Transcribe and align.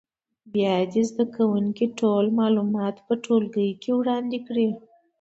بیا 0.53 0.73
دې 0.91 1.01
زده 1.09 1.25
کوونکي 1.35 1.85
ټول 1.99 2.25
معلومات 2.39 2.95
په 3.07 3.13
ټولګي 3.23 3.69
کې 3.81 3.91
وړاندې 3.99 4.37
کړي. 4.47 4.67